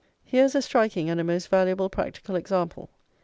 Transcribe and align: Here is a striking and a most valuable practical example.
Here 0.23 0.43
is 0.45 0.55
a 0.55 0.63
striking 0.63 1.11
and 1.11 1.19
a 1.19 1.23
most 1.23 1.49
valuable 1.49 1.87
practical 1.87 2.35
example. 2.35 2.89